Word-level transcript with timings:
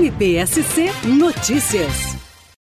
MPSC 0.00 0.86
Notícias. 1.18 1.92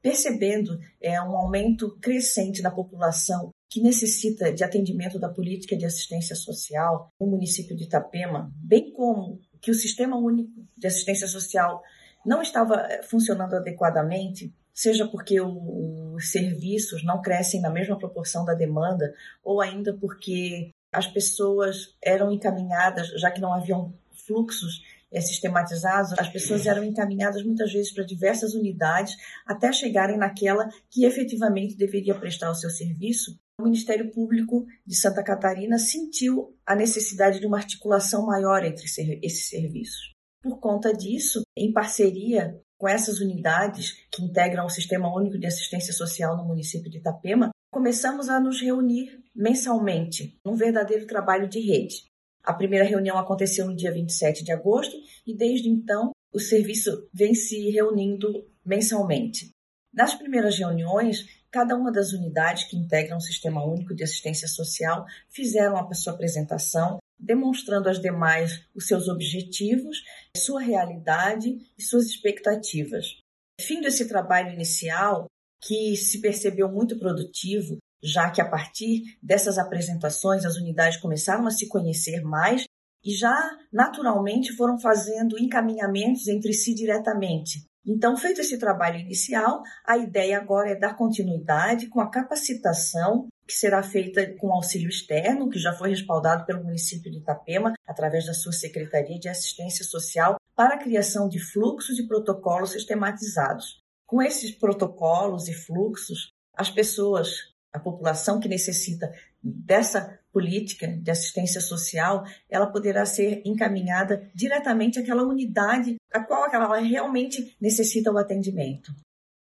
Percebendo 0.03 0.81
é, 1.03 1.21
um 1.21 1.37
aumento 1.37 1.99
crescente 2.01 2.63
da 2.63 2.71
população 2.71 3.51
que 3.69 3.83
necessita 3.83 4.51
de 4.51 4.65
atendimento 4.65 5.19
da 5.19 5.29
política 5.29 5.77
de 5.77 5.85
assistência 5.85 6.35
social 6.35 7.13
no 7.21 7.27
município 7.27 7.77
de 7.77 7.85
Itapema, 7.85 8.51
bem 8.57 8.91
como 8.95 9.39
que 9.61 9.71
o 9.71 9.75
Sistema 9.75 10.17
Único 10.17 10.67
de 10.75 10.87
Assistência 10.87 11.27
Social 11.27 11.83
não 12.25 12.41
estava 12.41 12.87
é, 12.89 13.03
funcionando 13.03 13.55
adequadamente, 13.55 14.51
seja 14.73 15.07
porque 15.07 15.39
o, 15.43 16.15
os 16.15 16.33
serviços 16.33 17.05
não 17.05 17.21
crescem 17.21 17.61
na 17.61 17.69
mesma 17.69 17.99
proporção 17.99 18.47
da 18.47 18.55
demanda, 18.55 19.13
ou 19.45 19.61
ainda 19.61 19.93
porque 19.93 20.71
as 20.91 21.07
pessoas 21.07 21.95
eram 22.03 22.33
encaminhadas, 22.33 23.09
já 23.21 23.31
que 23.31 23.43
não 23.43 23.53
haviam 23.53 23.93
fluxos 24.27 24.81
é, 25.13 25.21
sistematizados, 25.21 26.13
as 26.19 26.29
pessoas 26.29 26.67
eram 26.67 26.85
encaminhadas 26.85 27.43
muitas 27.45 27.73
vezes 27.73 27.93
para 27.93 28.05
diversas 28.05 28.55
unidades 28.55 29.17
até 29.47 29.73
chegarem 29.73 30.17
naquela 30.17 30.69
que 30.89 31.05
efetivamente 31.05 31.77
deveria 31.77 32.15
prestar 32.15 32.51
o 32.51 32.55
seu 32.55 32.71
serviço. 32.71 33.39
O 33.61 33.65
Ministério 33.65 34.11
Público 34.11 34.67
de 34.87 34.97
Santa 34.97 35.23
Catarina 35.23 35.79
sentiu 35.79 36.57
a 36.65 36.75
necessidade 36.75 37.41
de 37.41 37.47
uma 37.47 37.59
articulação 37.59 38.25
maior 38.25 38.65
entre 38.65 38.85
esses 38.85 39.49
serviços. 39.49 40.15
Por 40.43 40.59
conta 40.59 40.93
disso, 40.93 41.43
em 41.57 41.73
parceria 41.73 42.59
com 42.79 42.89
essas 42.89 43.21
unidades 43.21 43.93
que 44.11 44.25
integram 44.25 44.65
o 44.65 44.71
Sistema 44.71 45.15
Único 45.15 45.39
de 45.39 45.47
Assistência 45.47 45.93
Social 45.93 46.35
no 46.35 46.47
município 46.47 46.91
de 46.91 46.97
Itapema, 46.97 47.51
começamos 47.71 48.31
a 48.31 48.41
nos 48.41 48.63
reunir 48.63 49.23
mensalmente, 49.35 50.39
num 50.45 50.55
verdadeiro 50.55 51.07
trabalho 51.07 51.47
de 51.47 51.61
rede. 51.61 52.10
A 52.51 52.53
primeira 52.53 52.85
reunião 52.85 53.17
aconteceu 53.17 53.65
no 53.65 53.77
dia 53.77 53.93
27 53.93 54.43
de 54.43 54.51
agosto 54.51 54.97
e 55.25 55.33
desde 55.33 55.69
então 55.69 56.11
o 56.35 56.41
serviço 56.41 57.09
vem 57.15 57.33
se 57.33 57.71
reunindo 57.71 58.45
mensalmente. 58.67 59.53
Nas 59.95 60.17
primeiras 60.17 60.59
reuniões, 60.59 61.29
cada 61.49 61.77
uma 61.77 61.93
das 61.93 62.13
unidades 62.13 62.65
que 62.65 62.77
integram 62.77 63.19
o 63.19 63.21
Sistema 63.21 63.65
Único 63.65 63.95
de 63.95 64.03
Assistência 64.03 64.49
Social 64.49 65.07
fizeram 65.29 65.77
a 65.77 65.95
sua 65.95 66.13
apresentação, 66.13 66.99
demonstrando 67.17 67.89
às 67.89 68.01
demais 68.01 68.67
os 68.75 68.89
seus 68.89 69.07
objetivos, 69.07 70.03
sua 70.37 70.61
realidade 70.61 71.57
e 71.79 71.83
suas 71.85 72.07
expectativas. 72.07 73.21
Fim 73.61 73.81
desse 73.81 74.09
trabalho 74.09 74.53
inicial, 74.53 75.27
que 75.63 75.95
se 75.95 76.21
percebeu 76.21 76.69
muito 76.69 76.99
produtivo, 76.99 77.79
já 78.03 78.31
que 78.31 78.41
a 78.41 78.49
partir 78.49 79.03
dessas 79.23 79.59
apresentações 79.59 80.45
as 80.45 80.57
unidades 80.57 80.99
começaram 80.99 81.47
a 81.47 81.51
se 81.51 81.69
conhecer 81.69 82.23
mais 82.23 82.65
e 83.05 83.13
já 83.15 83.51
naturalmente 83.73 84.53
foram 84.53 84.79
fazendo 84.79 85.39
encaminhamentos 85.39 86.29
entre 86.29 86.53
si 86.53 86.75
diretamente. 86.75 87.65
Então, 87.87 88.17
feito 88.17 88.43
esse 88.43 88.59
trabalho 88.59 88.99
inicial, 88.99 89.63
a 89.87 89.97
ideia 89.97 90.39
agora 90.39 90.71
é 90.71 90.79
dar 90.79 90.97
continuidade 90.97 91.89
com 91.89 92.01
a 92.01 92.11
capacitação 92.11 93.27
que 93.47 93.55
será 93.55 93.83
feita 93.83 94.37
com 94.37 94.53
auxílio 94.53 94.89
externo, 94.89 95.49
que 95.49 95.59
já 95.59 95.73
foi 95.73 95.91
respaldado 95.91 96.45
pelo 96.45 96.63
município 96.63 97.11
de 97.11 97.19
Itapema, 97.19 97.73
através 97.87 98.27
da 98.27 98.35
sua 98.35 98.53
Secretaria 98.53 99.19
de 99.19 99.29
Assistência 99.29 99.85
Social, 99.85 100.37
para 100.55 100.75
a 100.75 100.79
criação 100.79 101.29
de 101.29 101.41
fluxos 101.41 101.99
e 101.99 102.07
protocolos 102.07 102.73
sistematizados. 102.73 103.81
Com 104.07 104.23
esses 104.23 104.53
protocolos 104.53 105.49
e 105.49 105.55
fluxos, 105.55 106.29
as 106.55 106.71
pessoas 106.71 107.31
a 107.73 107.79
população 107.79 108.41
que 108.41 108.49
necessita 108.49 109.13
dessa 109.43 110.19
política 110.33 110.87
de 110.87 111.11
assistência 111.11 111.61
social, 111.61 112.25
ela 112.49 112.71
poderá 112.71 113.05
ser 113.05 113.43
encaminhada 113.45 114.31
diretamente 114.35 114.99
àquela 114.99 115.23
unidade 115.23 115.97
a 116.13 116.25
qual 116.25 116.53
ela 116.53 116.79
realmente 116.79 117.57
necessita 117.61 118.13
o 118.13 118.19
atendimento. 118.19 118.93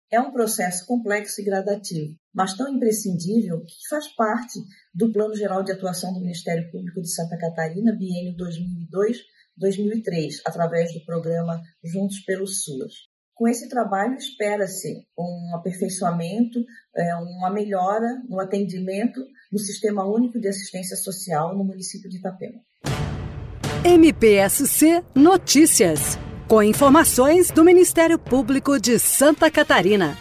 É 0.09 0.21
um 0.21 0.31
processo 0.31 0.85
complexo 0.85 1.41
e 1.41 1.43
gradativo, 1.43 2.15
mas 2.33 2.55
tão 2.55 2.73
imprescindível 2.73 3.61
que 3.65 3.75
faz 3.89 4.07
parte 4.15 4.57
do 4.93 5.11
Plano 5.11 5.35
Geral 5.35 5.63
de 5.63 5.73
Atuação 5.73 6.13
do 6.13 6.21
Ministério 6.21 6.71
Público 6.71 7.01
de 7.01 7.13
Santa 7.13 7.37
Catarina, 7.37 7.93
biênio 7.93 8.33
2002-2003, 9.59 10.41
através 10.45 10.93
do 10.93 11.03
programa 11.03 11.61
Juntos 11.83 12.21
pelo 12.21 12.47
SUAS. 12.47 13.06
Com 13.37 13.47
esse 13.47 13.69
trabalho, 13.69 14.15
espera-se 14.15 15.05
um 15.15 15.55
aperfeiçoamento, 15.55 16.59
é, 16.95 17.15
uma 17.17 17.51
melhora 17.51 18.19
no 18.27 18.39
atendimento 18.39 19.21
no 19.51 19.59
Sistema 19.59 20.03
Único 20.03 20.39
de 20.39 20.47
Assistência 20.47 20.97
Social 20.97 21.55
no 21.55 21.63
município 21.63 22.09
de 22.09 22.17
Itapema. 22.17 22.59
MPSC 23.83 25.03
Notícias, 25.13 26.17
com 26.47 26.63
informações 26.63 27.51
do 27.51 27.63
Ministério 27.63 28.17
Público 28.17 28.79
de 28.79 28.97
Santa 28.97 29.51
Catarina. 29.51 30.17